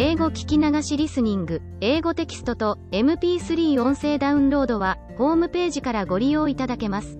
[0.00, 7.18] 英語聞き流しリスニング、英語テキストと MP3 音声ダウンロードは、ホームページからご利用いただけます。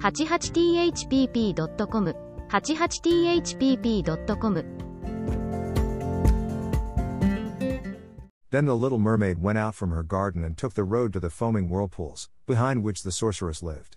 [0.00, 2.16] 88thpp.com、
[2.50, 4.64] 88thpp.com
[8.50, 11.30] Then the little mermaid went out from her garden and took the road to the
[11.30, 13.96] foaming whirlpools, behind which the sorceress lived.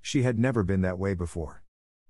[0.00, 1.62] She had never been that way before.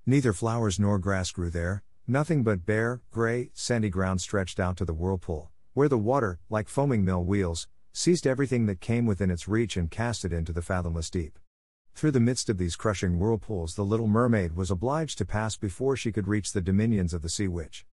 [0.07, 4.85] Neither flowers nor grass grew there, nothing but bare, gray, sandy ground stretched out to
[4.85, 9.47] the whirlpool, where the water, like foaming mill wheels, seized everything that came within its
[9.47, 11.39] reach and cast it into the fathomless deep.
[11.95, 15.97] Through the midst of these crushing whirlpools, the little mermaid was obliged to pass before
[15.97, 17.85] she could reach the dominions of the sea witch.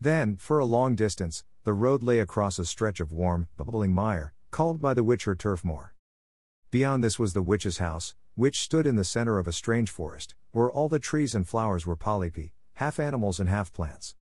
[0.00, 4.32] Then, for a long distance, the road lay across a stretch of warm, bubbling mire,
[4.50, 5.94] called by the witch her turf moor.
[6.70, 10.34] Beyond this was the witch's house, which stood in the center of a strange forest,
[10.52, 14.14] where all the trees and flowers were polypi, half animals and half plants.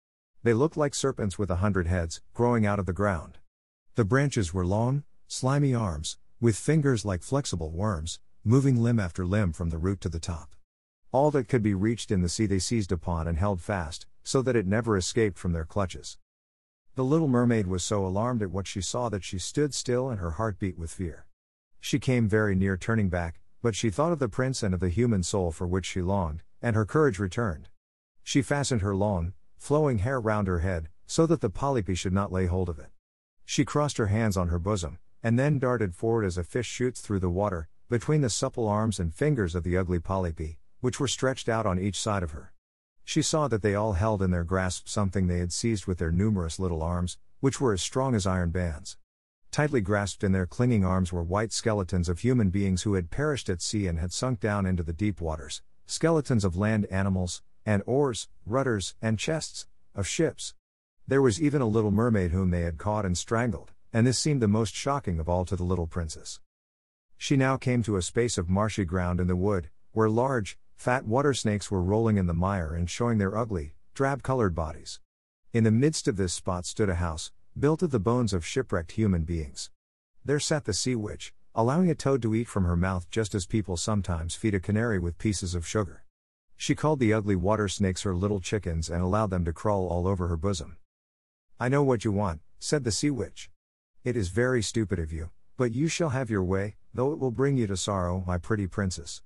[0.44, 3.38] They looked like serpents with a hundred heads, growing out of the ground.
[3.97, 9.52] The branches were long, slimy arms, with fingers like flexible worms, moving limb after limb
[9.52, 10.55] from the root to the top.
[11.10, 14.41] All that could be reached in the sea they seized upon and held fast, so
[14.42, 16.19] that it never escaped from their clutches.
[16.94, 20.20] The little mermaid was so alarmed at what she saw that she stood still and
[20.20, 21.27] her heart beat with fear.
[21.80, 24.91] She came very near turning back, but she thought of the prince and of the
[24.91, 27.69] human soul for which she longed, and her courage returned.
[28.25, 32.33] She fastened her long, flowing hair round her head, so that the polypi should not
[32.33, 32.91] lay hold of it.
[33.44, 37.03] She crossed her hands on her bosom, and then darted forward as a fish shoots
[37.03, 41.06] through the water, between the supple arms and fingers of the ugly polypi, which were
[41.06, 42.53] stretched out on each side of her.
[43.05, 46.11] She saw that they all held in their grasp something they had seized with their
[46.11, 48.97] numerous little arms, which were as strong as iron bands.
[49.50, 53.50] Tightly grasped in their clinging arms were white skeletons of human beings who had perished
[53.50, 57.82] at sea and had sunk down into the deep waters, skeletons of land animals, and
[57.86, 60.54] oars, rudders, and chests, of ships.
[61.06, 64.42] There was even a little mermaid whom they had caught and strangled, and this seemed
[64.42, 66.40] the most shocking of all to the little princess.
[67.16, 71.06] She now came to a space of marshy ground in the wood, where large, Fat
[71.06, 75.00] water snakes were rolling in the mire and showing their ugly, drab colored bodies.
[75.53, 78.92] In the midst of this spot stood a house, built of the bones of shipwrecked
[78.92, 79.70] human beings.
[80.24, 83.47] There sat the sea witch, allowing a toad to eat from her mouth just as
[83.47, 86.03] people sometimes feed a canary with pieces of sugar.
[86.56, 90.06] She called the ugly water snakes her little chickens and allowed them to crawl all
[90.06, 90.76] over her bosom.
[91.60, 93.50] I know what you want, said the sea witch.
[94.04, 97.31] It is very stupid of you, but you shall have your way, though it will
[97.31, 99.22] bring you to sorrow, my pretty princess.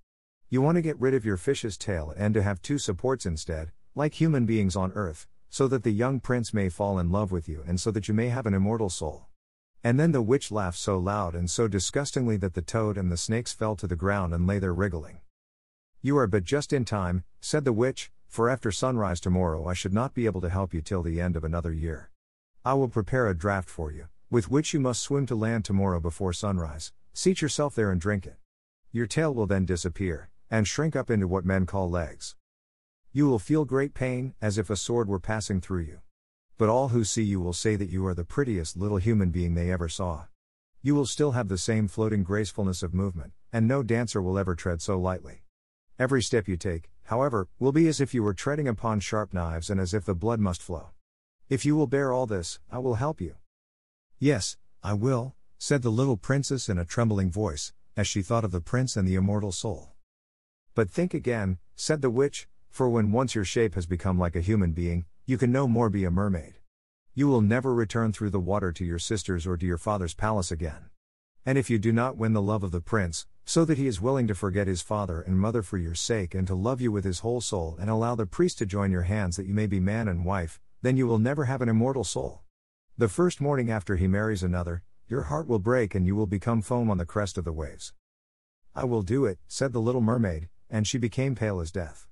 [0.49, 3.73] You want to get rid of your fish's tail and to have two supports instead,
[3.95, 7.49] like human beings on earth, so that the young prince may fall in love with
[7.49, 9.27] you and so that you may have an immortal soul.
[9.85, 13.17] And then the witch laughed so loud and so disgustingly that the toad and the
[13.17, 15.21] snakes fell to the ground and lay there wriggling.
[16.01, 19.93] You are but just in time, said the witch, for after sunrise tomorrow I should
[19.93, 22.11] not be able to help you till the end of another year.
[22.65, 25.99] I will prepare a draught for you, with which you must swim to land tomorrow
[25.99, 28.37] before sunrise, seat yourself there and drink it.
[28.93, 32.37] Your tail will then disappear, and shrink up into what men call legs.
[33.13, 35.99] You will feel great pain, as if a sword were passing through you.
[36.59, 39.55] But all who see you will say that you are the prettiest little human being
[39.55, 40.27] they ever saw.
[40.81, 44.55] You will still have the same floating gracefulness of movement, and no dancer will ever
[44.55, 45.43] tread so lightly.
[45.99, 49.69] Every step you take, however, will be as if you were treading upon sharp knives
[49.69, 50.91] and as if the blood must flow.
[51.49, 53.35] If you will bear all this, I will help you.
[54.21, 58.53] Yes, I will, said the little princess in a trembling voice, as she thought of
[58.53, 59.95] the prince and the immortal soul.
[60.77, 64.41] But think again, said the witch, for when once your shape has become like a
[64.41, 66.55] human being, you can no more be a mermaid.
[67.13, 70.53] You will never return through the water to your sisters or to your father's palace
[70.53, 70.91] again.
[71.45, 73.99] And if you do not win the love of the prince, so that he is
[73.99, 77.03] willing to forget his father and mother for your sake and to love you with
[77.03, 79.81] his whole soul and allow the priest to join your hands that you may be
[79.81, 82.43] man and wife, then you will never have an immortal soul.
[82.99, 86.61] The first morning after he marries another, your heart will break and you will become
[86.61, 87.95] foam on the crest of the waves.
[88.75, 92.07] I will do it, said the little mermaid, and she became pale as death.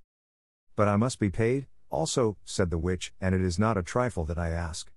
[0.75, 4.25] But I must be paid, also, said the witch, and it is not a trifle
[4.25, 4.91] that I ask.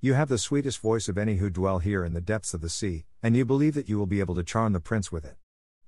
[0.00, 2.70] You have the sweetest voice of any who dwell here in the depths of the
[2.70, 5.36] sea, and you believe that you will be able to charm the prince with it.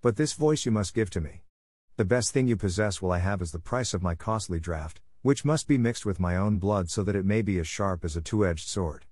[0.04, 1.44] But this voice you must give to me.
[1.96, 5.00] The best thing you possess will I have as the price of my costly draught,
[5.22, 8.04] which must be mixed with my own blood so that it may be as sharp
[8.04, 9.06] as a two edged sword.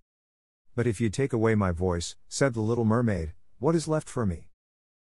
[0.75, 4.27] But if you take away my voice, said the little mermaid, what is left for
[4.27, 4.51] me?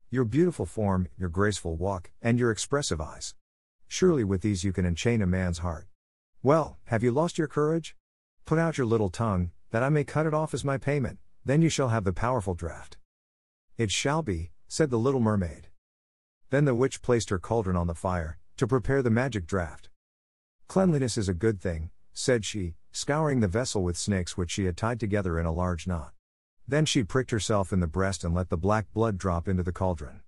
[0.09, 3.35] Your beautiful form, your graceful walk, and your expressive eyes.
[3.89, 5.87] Surely with these you can enchain a man's heart.
[6.41, 7.97] Well, have you lost your courage?
[8.45, 11.61] Put out your little tongue, that I may cut it off as my payment, then
[11.61, 12.95] you shall have the powerful draught.
[13.77, 15.67] It shall be, said the little mermaid.
[16.49, 19.89] Then the witch placed her cauldron on the fire, to prepare the magic draught.
[20.67, 24.77] Cleanliness is a good thing, said she, scouring the vessel with snakes which she had
[24.77, 26.13] tied together in a large knot.
[26.67, 29.71] Then she pricked herself in the breast and let the black blood drop into the
[29.71, 30.21] cauldron.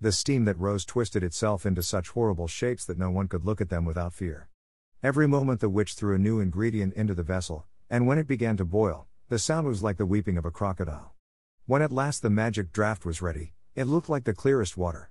[0.00, 3.60] The steam that rose twisted itself into such horrible shapes that no one could look
[3.60, 4.48] at them without fear.
[5.02, 8.56] Every moment the witch threw a new ingredient into the vessel, and when it began
[8.58, 11.14] to boil, the sound was like the weeping of a crocodile.
[11.66, 15.08] When at last the magic draught was ready, it looked like the clearest water.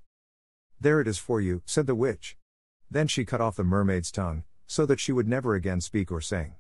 [0.78, 2.36] There it is for you, said the witch.
[2.92, 6.20] Then she cut off the mermaid's tongue, so that she would never again speak or
[6.20, 6.56] sing.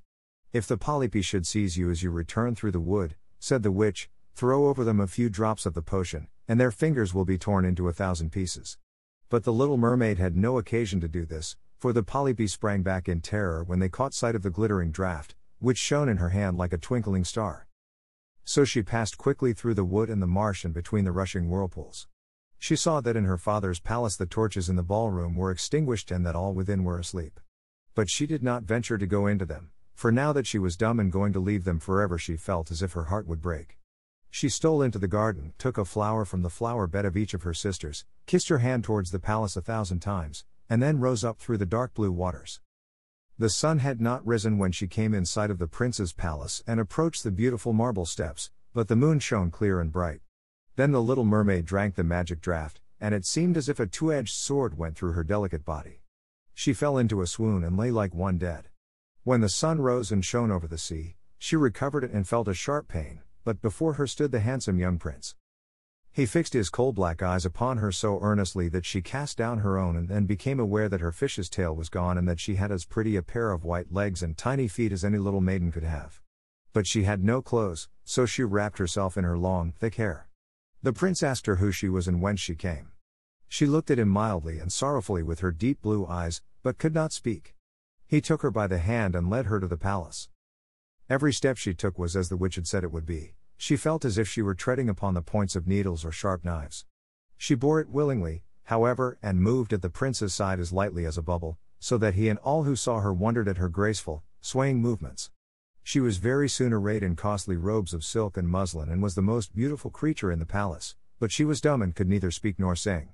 [0.53, 4.09] If the polypi should seize you as you return through the wood, said the witch,
[4.35, 7.65] throw over them a few drops of the potion, and their fingers will be torn
[7.65, 8.77] into a thousand pieces.
[9.27, 13.09] But the little mermaid had no occasion to do this, for the polypi sprang back
[13.09, 16.57] in terror when they caught sight of the glittering draught, which shone in her hand
[16.57, 17.66] like a twinkling star.
[18.49, 22.07] So she passed quickly through the wood and the marsh and between the rushing whirlpools.
[22.57, 26.25] She saw that in her father's palace the torches in the ballroom were extinguished and
[26.25, 27.41] that all within were asleep.
[27.93, 30.97] But she did not venture to go into them, for now that she was dumb
[30.97, 33.79] and going to leave them forever, she felt as if her heart would break.
[34.31, 37.43] She stole into the garden, took a flower from the flower bed of each of
[37.43, 41.37] her sisters, kissed her hand towards the palace a thousand times, and then rose up
[41.37, 42.61] through the dark blue waters.
[43.39, 46.79] The sun had not risen when she came in sight of the prince's palace and
[46.79, 50.21] approached the beautiful marble steps, but the moon shone clear and bright.
[50.75, 54.11] Then the little mermaid drank the magic draught, and it seemed as if a two
[54.11, 56.01] edged sword went through her delicate body.
[56.55, 58.69] She fell into a swoon and lay like one dead.
[59.23, 62.55] When the sun rose and shone over the sea, she recovered it and felt a
[62.55, 65.35] sharp pain, but before her stood the handsome young prince.
[66.17, 69.77] He fixed his coal black eyes upon her so earnestly that she cast down her
[69.77, 72.71] own and then became aware that her fish's tail was gone and that she had
[72.71, 75.83] as pretty a pair of white legs and tiny feet as any little maiden could
[75.83, 76.19] have.
[76.73, 80.27] But she had no clothes, so she wrapped herself in her long, thick hair.
[80.81, 82.93] The prince asked her who she was and whence she came.
[83.47, 87.13] She looked at him mildly and sorrowfully with her deep blue eyes, but could not
[87.13, 87.53] speak.
[88.07, 90.29] He took her by the hand and led her to the palace.
[91.11, 93.35] Every step she took was as the witch had said it would be.
[93.57, 96.85] She felt as if she were treading upon the points of needles or sharp knives.
[97.37, 101.23] She bore it willingly, however, and moved at the prince's side as lightly as a
[101.23, 105.31] bubble, so that he and all who saw her wondered at her graceful, swaying movements.
[105.83, 109.21] She was very soon arrayed in costly robes of silk and muslin and was the
[109.21, 112.75] most beautiful creature in the palace, but she was dumb and could neither speak nor
[112.75, 113.09] sing.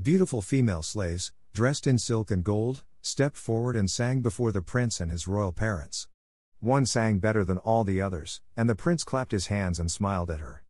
[0.00, 5.00] Beautiful female slaves, dressed in silk and gold, stepped forward and sang before the prince
[5.00, 6.06] and his royal parents.
[6.60, 10.30] One sang better than all the others, and the prince clapped his hands and smiled
[10.30, 10.62] at her.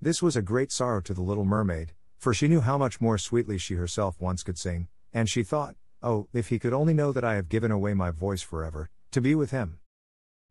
[0.00, 3.18] This was a great sorrow to the little mermaid, for she knew how much more
[3.18, 7.12] sweetly she herself once could sing, and she thought, Oh, if he could only know
[7.12, 9.80] that I have given away my voice forever, to be with him.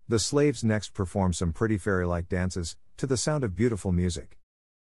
[0.08, 4.38] The slaves next performed some pretty fairy like dances, to the sound of beautiful music.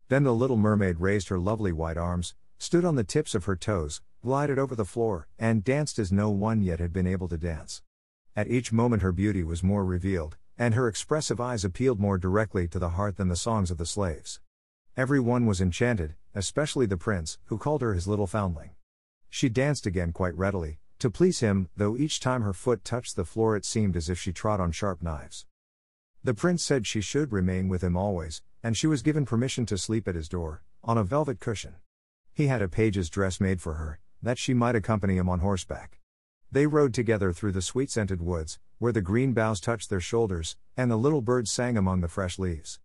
[0.09, 3.55] Then the little mermaid raised her lovely white arms, stood on the tips of her
[3.55, 7.37] toes, glided over the floor, and danced as no one yet had been able to
[7.37, 7.81] dance.
[8.35, 12.67] At each moment her beauty was more revealed, and her expressive eyes appealed more directly
[12.69, 14.39] to the heart than the songs of the slaves.
[14.95, 18.71] Every one was enchanted, especially the prince, who called her his little foundling.
[19.29, 23.25] She danced again quite readily, to please him, though each time her foot touched the
[23.25, 25.45] floor it seemed as if she trod on sharp knives.
[26.23, 29.77] The prince said she should remain with him always, and she was given permission to
[29.77, 31.75] sleep at his door, on a velvet cushion.
[32.33, 36.00] He had a page's dress made for her, that she might accompany him on horseback.
[36.53, 40.57] They rode together through the sweet scented woods, where the green boughs touched their shoulders,
[40.75, 42.77] and the little birds sang among the fresh leaves.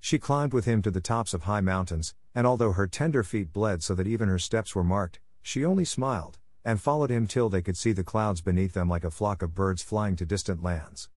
[0.00, 3.52] She climbed with him to the tops of high mountains, and although her tender feet
[3.52, 7.50] bled so that even her steps were marked, she only smiled, and followed him till
[7.50, 10.62] they could see the clouds beneath them like a flock of birds flying to distant
[10.62, 11.10] lands.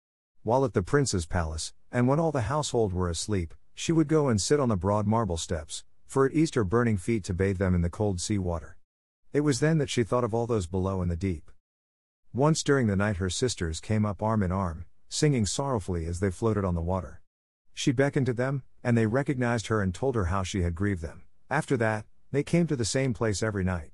[0.41, 4.27] While at the prince's palace, and when all the household were asleep, she would go
[4.27, 7.60] and sit on the broad marble steps, for it eased her burning feet to bathe
[7.60, 8.75] them in the cold sea water.
[9.34, 11.50] It was then that she thought of all those below in the deep.
[12.34, 16.32] Once during the night her sisters came up arm in arm, singing sorrowfully as they
[16.32, 17.20] floated on the water.
[17.74, 21.02] She beckoned to them, and they recognized her and told her how she had grieved
[21.02, 21.24] them.
[21.50, 23.92] After that, they came to the same place every night.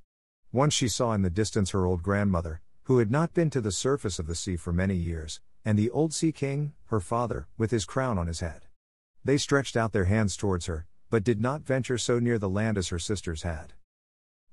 [0.51, 3.72] Once she saw in the distance her old grandmother, who had not been to the
[3.72, 7.72] surface of the sea for many years, and the old sea king, her father, with
[7.72, 8.67] his crown on his head.
[9.25, 12.77] They stretched out their hands towards her, but did not venture so near the land
[12.77, 13.74] as her sisters had.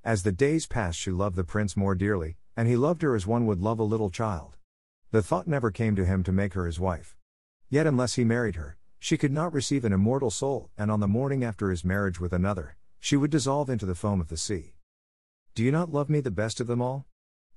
[0.03, 3.27] As the days passed, she loved the prince more dearly, and he loved her as
[3.27, 4.57] one would love a little child.
[5.11, 7.17] The thought never came to him to make her his wife.
[7.69, 11.09] Yet, unless he married her, she could not receive an immortal soul, and on the
[11.09, 14.75] morning after his marriage with another, she would dissolve into the foam of the sea.
[15.55, 17.07] Do you not love me the best of them all?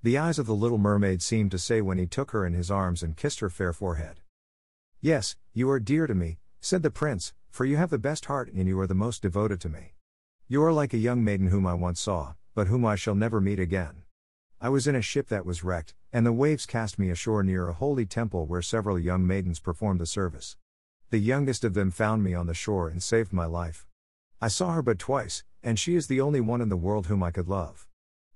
[0.03, 2.69] The eyes of the little mermaid seemed to say when he took her in his
[2.69, 4.19] arms and kissed her fair forehead.
[5.01, 8.51] Yes, you are dear to me, said the prince, for you have the best heart
[8.51, 9.93] and you are the most devoted to me.
[10.47, 13.41] You are like a young maiden whom I once saw, but whom I shall never
[13.41, 14.03] meet again.
[14.59, 17.67] I was in a ship that was wrecked, and the waves cast me ashore near
[17.67, 20.57] a holy temple where several young maidens performed the service.
[21.11, 23.85] The youngest of them found me on the shore and saved my life.
[24.41, 27.21] I saw her but twice, and she is the only one in the world whom
[27.21, 27.87] I could love.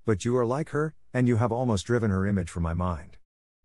[0.04, 3.18] But you are like her, and you have almost driven her image from my mind.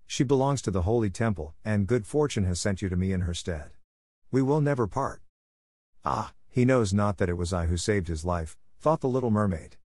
[0.07, 3.21] She belongs to the holy temple, and good fortune has sent you to me in
[3.21, 3.71] her stead.
[4.31, 5.21] We will never part.
[6.03, 9.29] Ah, he knows not that it was I who saved his life, thought the little
[9.29, 9.77] mermaid.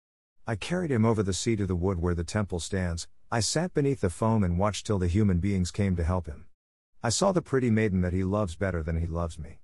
[0.47, 3.73] I carried him over the sea to the wood where the temple stands, I sat
[3.73, 6.47] beneath the foam and watched till the human beings came to help him.
[7.03, 9.59] I saw the pretty maiden that he loves better than he loves me.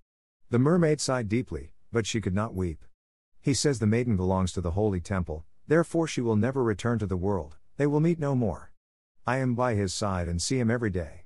[0.50, 2.86] The mermaid sighed deeply, but she could not weep.
[3.42, 7.08] He says the maiden belongs to the holy temple, therefore she will never return to
[7.08, 8.72] the world, they will meet no more.
[9.26, 11.26] I am by his side and see him every day.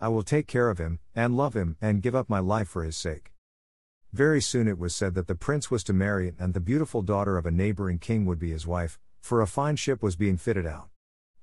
[0.00, 2.82] I will take care of him, and love him, and give up my life for
[2.82, 3.32] his sake.
[4.16, 7.36] Very soon it was said that the prince was to marry, and the beautiful daughter
[7.36, 10.64] of a neighboring king would be his wife, for a fine ship was being fitted
[10.64, 10.88] out.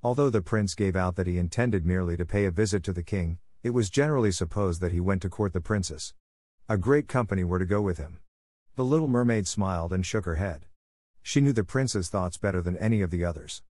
[0.02, 3.04] Although the prince gave out that he intended merely to pay a visit to the
[3.04, 6.14] king, it was generally supposed that he went to court the princess.
[6.68, 8.18] A great company were to go with him.
[8.74, 10.66] The little mermaid smiled and shook her head.
[11.22, 13.62] She knew the prince's thoughts better than any of the others.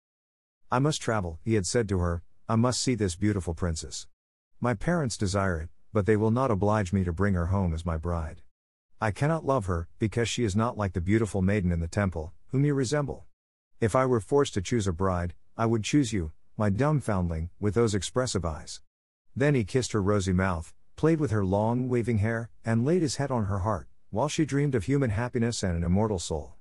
[0.71, 4.07] I must travel, he had said to her, I must see this beautiful princess.
[4.61, 7.85] My parents desire it, but they will not oblige me to bring her home as
[7.85, 8.43] my bride.
[9.03, 12.31] I cannot love her, because she is not like the beautiful maiden in the temple,
[12.51, 13.25] whom you resemble.
[13.81, 17.49] If I were forced to choose a bride, I would choose you, my dumb foundling,
[17.59, 18.79] with those expressive eyes.
[19.35, 23.17] Then he kissed her rosy mouth, played with her long, waving hair, and laid his
[23.17, 26.55] head on her heart, while she dreamed of human happiness and an immortal soul.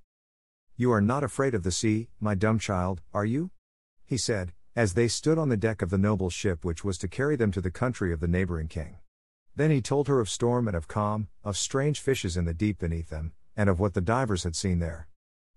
[0.74, 3.52] You are not afraid of the sea, my dumb child, are you?
[4.04, 7.06] He said, as they stood on the deck of the noble ship which was to
[7.06, 8.96] carry them to the country of the neighboring king.
[9.54, 12.78] Then he told her of storm and of calm, of strange fishes in the deep
[12.78, 15.08] beneath them, and of what the divers had seen there.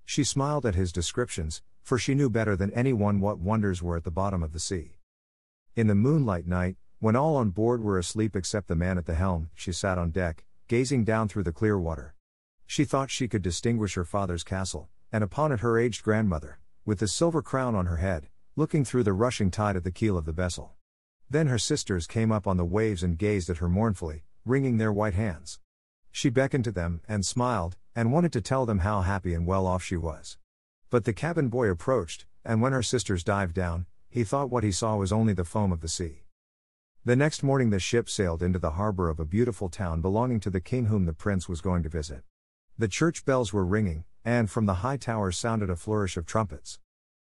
[0.04, 4.04] She smiled at his descriptions, for she knew better than anyone what wonders were at
[4.04, 4.98] the bottom of the sea.
[5.75, 9.16] In the moonlight night, when all on board were asleep except the man at the
[9.16, 12.16] helm, she sat on deck, gazing down through the clear water.
[12.66, 17.00] She thought she could distinguish her father's castle, and upon it her aged grandmother, with
[17.00, 20.25] the silver crown on her head, looking through the rushing tide at the keel of
[20.25, 20.74] the vessel.
[21.29, 24.94] Then her sisters came up on the waves and gazed at her mournfully, wringing their
[24.94, 25.60] white hands.
[26.12, 29.65] She beckoned to them, and smiled, and wanted to tell them how happy and well
[29.65, 30.38] off she was.
[30.89, 34.72] But the cabin boy approached, and when her sisters dived down, he thought what he
[34.72, 36.24] saw was only the foam of the sea.
[37.03, 40.50] The next morning the ship sailed into the harbor of a beautiful town belonging to
[40.50, 42.24] the king whom the prince was going to visit.
[42.77, 46.79] The church bells were ringing, and from the high towers sounded a flourish of trumpets.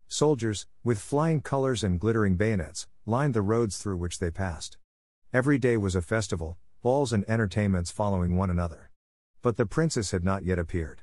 [0.07, 4.79] Soldiers, with flying colors and glittering bayonets, lined the roads through which they passed.
[5.33, 8.91] Every day was a festival, balls and entertainments following one another.
[9.41, 11.03] But the princess had not yet appeared.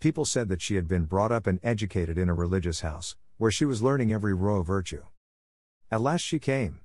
[0.00, 3.50] People said that she had been brought up and educated in a religious house, where
[3.50, 5.02] she was learning every row of virtue.
[5.90, 6.80] At last she came.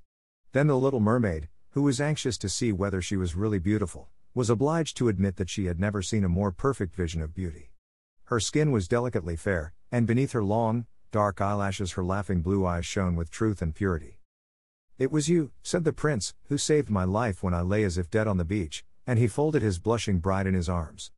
[0.52, 4.50] Then the little mermaid, who was anxious to see whether she was really beautiful, was
[4.50, 7.72] obliged to admit that she had never seen a more perfect vision of beauty.
[8.26, 12.86] Her skin was delicately fair, and beneath her long, dark eyelashes her laughing blue eyes
[12.86, 14.19] shone with truth and purity.
[15.00, 18.12] It was you, said the prince, who saved my life when I lay as if
[18.12, 21.12] dead on the beach, and he folded his blushing bride in his arms.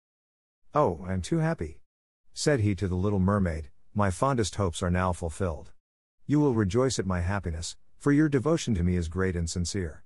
[0.76, 1.80] Oh, I am too happy.
[2.32, 5.72] Said he to the little mermaid, My fondest hopes are now fulfilled.
[6.28, 10.04] You will rejoice at my happiness, for your devotion to me is great and sincere.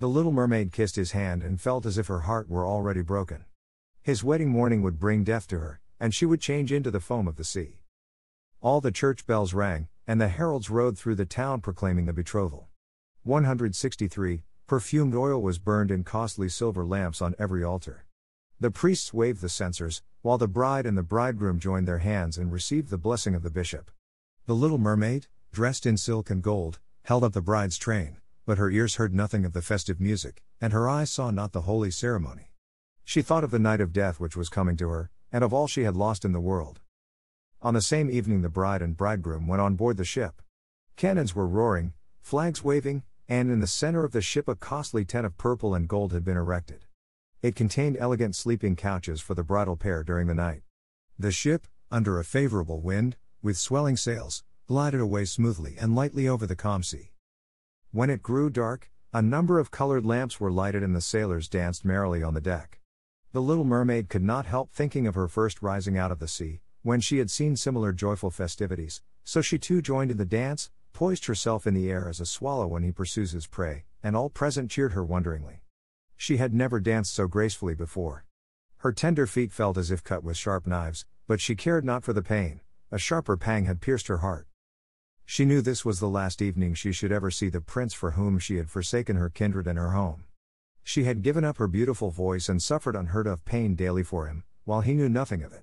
[0.00, 3.44] The little mermaid kissed his hand and felt as if her heart were already broken.
[4.02, 7.28] His wedding morning would bring death to her, and she would change into the foam
[7.28, 7.82] of the sea.
[8.60, 12.67] All the church bells rang, and the heralds rode through the town proclaiming the betrothal.
[13.28, 18.06] 163 Perfumed oil was burned in costly silver lamps on every altar.
[18.58, 22.50] The priests waved the censers, while the bride and the bridegroom joined their hands and
[22.50, 23.90] received the blessing of the bishop.
[24.46, 28.16] The little mermaid, dressed in silk and gold, held up the bride's train,
[28.46, 31.68] but her ears heard nothing of the festive music, and her eyes saw not the
[31.68, 32.54] holy ceremony.
[33.04, 35.66] She thought of the night of death which was coming to her, and of all
[35.66, 36.80] she had lost in the world.
[37.60, 40.40] On the same evening, the bride and bridegroom went on board the ship.
[40.96, 41.92] Cannons were roaring,
[42.22, 45.86] flags waving, and in the center of the ship a costly tent of purple and
[45.86, 46.86] gold had been erected.
[47.42, 50.62] It contained elegant sleeping couches for the bridal pair during the night.
[51.18, 56.46] The ship, under a favorable wind, with swelling sails, glided away smoothly and lightly over
[56.46, 57.12] the calm sea.
[57.92, 61.84] When it grew dark, a number of colored lamps were lighted and the sailors danced
[61.84, 62.80] merrily on the deck.
[63.32, 66.60] The little mermaid could not help thinking of her first rising out of the sea,
[66.82, 71.26] when she had seen similar joyful festivities, so she too joined in the dance, poised
[71.26, 74.68] herself in the air as a swallow when he pursues his prey, and all present
[74.68, 75.62] cheered her wonderingly.
[76.16, 78.24] She had never danced so gracefully before.
[78.78, 82.12] Her tender feet felt as if cut with sharp knives, but she cared not for
[82.12, 84.48] the pain, a sharper pang had pierced her heart.
[85.24, 88.40] She knew this was the last evening she should ever see the prince for whom
[88.40, 90.24] she had forsaken her kindred and her home.
[90.82, 94.42] She had given up her beautiful voice and suffered unheard of pain daily for him,
[94.64, 95.62] while he knew nothing of it.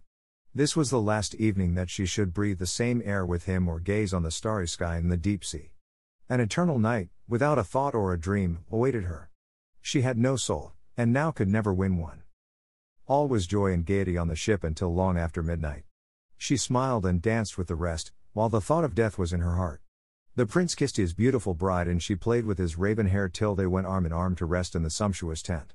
[0.57, 3.81] This was the last evening that she should breathe the same air with him or
[3.81, 5.73] gaze on the starry sky in the deep sea.
[6.29, 9.29] An eternal night, without a thought or a dream, awaited her.
[9.81, 12.23] She had no soul, and now could never win one.
[13.05, 15.83] All was joy and gaiety on the ship until long after midnight.
[16.37, 19.57] She smiled and danced with the rest, while the thought of death was in her
[19.57, 19.81] heart.
[20.35, 23.67] The prince kissed his beautiful bride and she played with his raven hair till they
[23.67, 25.73] went arm in arm to rest in the sumptuous tent.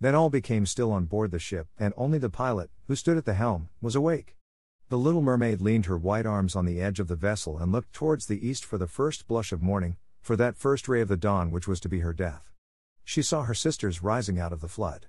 [0.00, 3.24] Then all became still on board the ship, and only the pilot, who stood at
[3.24, 4.36] the helm, was awake.
[4.88, 7.92] The little mermaid leaned her white arms on the edge of the vessel and looked
[7.92, 11.16] towards the east for the first blush of morning, for that first ray of the
[11.16, 12.52] dawn which was to be her death.
[13.04, 15.06] She saw her sisters rising out of the flood.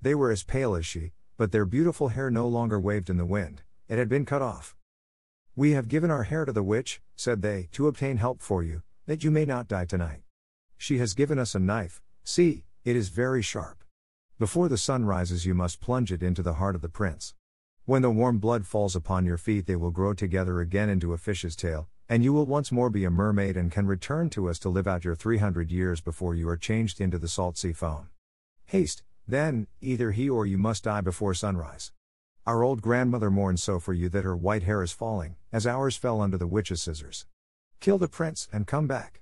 [0.00, 3.26] They were as pale as she, but their beautiful hair no longer waved in the
[3.26, 4.76] wind, it had been cut off.
[5.54, 8.82] We have given our hair to the witch, said they, to obtain help for you,
[9.06, 10.22] that you may not die tonight.
[10.78, 13.81] She has given us a knife, see, it is very sharp.
[14.42, 17.32] Before the sun rises, you must plunge it into the heart of the prince.
[17.84, 21.16] When the warm blood falls upon your feet, they will grow together again into a
[21.16, 24.58] fish's tail, and you will once more be a mermaid and can return to us
[24.58, 28.08] to live out your 300 years before you are changed into the salt sea foam.
[28.64, 31.92] Haste, then, either he or you must die before sunrise.
[32.44, 35.96] Our old grandmother mourns so for you that her white hair is falling, as ours
[35.96, 37.26] fell under the witch's scissors.
[37.78, 39.20] Kill the prince and come back.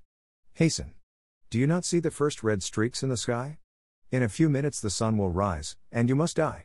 [0.55, 0.95] Hasten.
[1.51, 3.59] Do you not see the first red streaks in the sky?
[4.13, 6.65] In a few minutes the sun will rise, and you must die.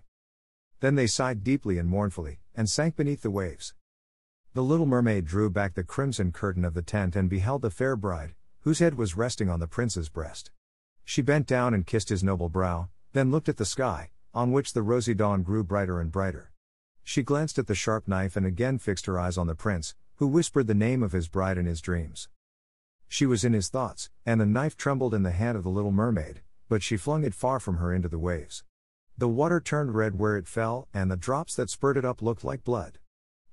[0.80, 3.76] Then they sighed deeply and mournfully, and sank beneath the waves.
[4.56, 7.96] The little mermaid drew back the crimson curtain of the tent and beheld the fair
[7.96, 10.50] bride, whose head was resting on the prince's breast.
[11.04, 14.74] She bent down and kissed his noble brow, then looked at the sky, on which
[14.74, 16.52] the rosy dawn grew brighter and brighter.
[17.04, 20.26] She glanced at the sharp knife and again fixed her eyes on the prince, who
[20.26, 22.28] whispered the name of his bride in his dreams.
[23.08, 25.92] She was in his thoughts, and the knife trembled in the hand of the little
[25.92, 28.64] mermaid, but she flung it far from her into the waves.
[29.18, 32.64] The water turned red where it fell, and the drops that spurted up looked like
[32.64, 33.00] blood.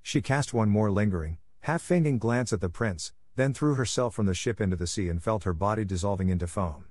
[0.01, 4.25] She cast one more lingering, half fainting glance at the prince, then threw herself from
[4.25, 6.85] the ship into the sea and felt her body dissolving into foam.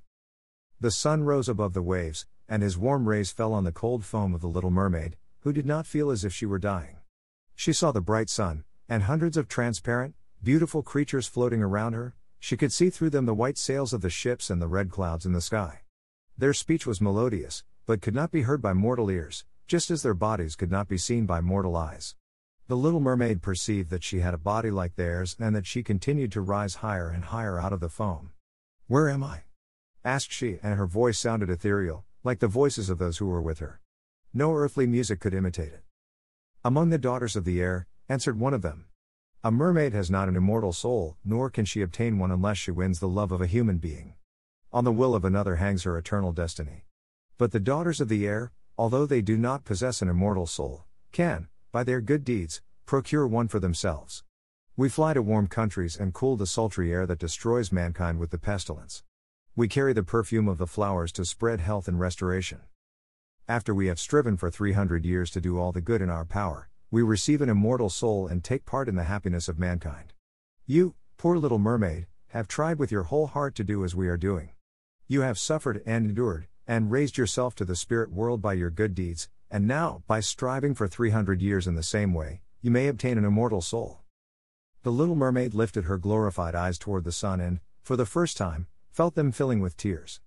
[0.80, 4.34] The sun rose above the waves, and his warm rays fell on the cold foam
[4.34, 6.96] of the little mermaid, who did not feel as if she were dying.
[7.54, 12.56] She saw the bright sun, and hundreds of transparent, beautiful creatures floating around her, she
[12.56, 15.32] could see through them the white sails of the ships and the red clouds in
[15.32, 15.82] the sky.
[16.38, 20.14] Their speech was melodious, but could not be heard by mortal ears, just as their
[20.14, 22.14] bodies could not be seen by mortal eyes.
[22.68, 26.32] The little mermaid perceived that she had a body like theirs and that she continued
[26.32, 28.32] to rise higher and higher out of the foam.
[28.86, 29.42] Where am I?
[30.04, 33.58] asked she, and her voice sounded ethereal, like the voices of those who were with
[33.58, 33.80] her.
[34.32, 35.82] No earthly music could imitate it.
[36.64, 38.86] Among the daughters of the air, answered one of them.
[39.44, 43.00] A mermaid has not an immortal soul, nor can she obtain one unless she wins
[43.00, 44.14] the love of a human being.
[44.74, 46.86] On the will of another hangs her eternal destiny.
[47.36, 51.48] But the daughters of the air, although they do not possess an immortal soul, can,
[51.72, 54.24] by their good deeds, procure one for themselves.
[54.74, 58.38] We fly to warm countries and cool the sultry air that destroys mankind with the
[58.38, 59.02] pestilence.
[59.54, 62.60] We carry the perfume of the flowers to spread health and restoration.
[63.46, 66.70] After we have striven for 300 years to do all the good in our power,
[66.90, 70.14] we receive an immortal soul and take part in the happiness of mankind.
[70.64, 74.16] You, poor little mermaid, have tried with your whole heart to do as we are
[74.16, 74.48] doing.
[75.12, 78.94] You have suffered and endured, and raised yourself to the spirit world by your good
[78.94, 83.18] deeds, and now, by striving for 300 years in the same way, you may obtain
[83.18, 84.00] an immortal soul.
[84.84, 88.68] The little mermaid lifted her glorified eyes toward the sun and, for the first time,
[88.90, 90.22] felt them filling with tears.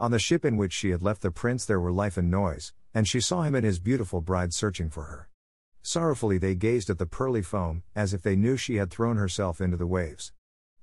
[0.00, 2.72] On the ship in which she had left the prince there were life and noise,
[2.92, 5.28] and she saw him and his beautiful bride searching for her.
[5.82, 9.60] Sorrowfully they gazed at the pearly foam, as if they knew she had thrown herself
[9.60, 10.32] into the waves.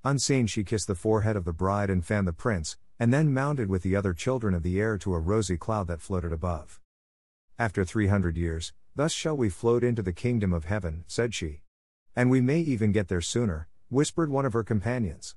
[0.06, 3.70] Unseen she kissed the forehead of the bride and fanned the prince, and then mounted
[3.70, 6.80] with the other children of the air to a rosy cloud that floated above.
[7.60, 11.62] After three hundred years, thus shall we float into the kingdom of heaven, said she.
[12.16, 15.36] And we may even get there sooner, whispered one of her companions.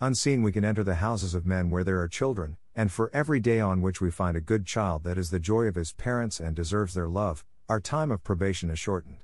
[0.00, 3.40] Unseen, we can enter the houses of men where there are children, and for every
[3.40, 6.38] day on which we find a good child that is the joy of his parents
[6.38, 9.18] and deserves their love, our time of probation is shortened.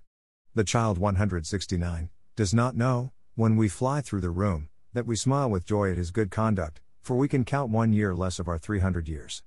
[0.54, 5.50] The child 169 does not know, when we fly through the room, that we smile
[5.50, 8.57] with joy at his good conduct, for we can count one year less of our
[8.57, 9.43] 300 years.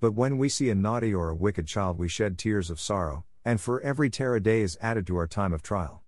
[0.00, 3.24] But when we see a naughty or a wicked child, we shed tears of sorrow,
[3.44, 6.02] and for every tear a day is added to our time of trial.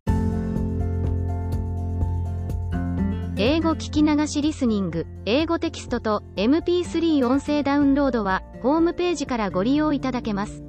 [3.36, 10.62] 英語聞き流しリスニング、英語テキストと MP3 音声ダウンロードは、ホームページからご利用いただけます。